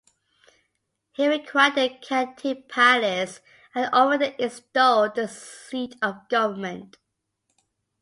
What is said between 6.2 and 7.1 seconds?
government.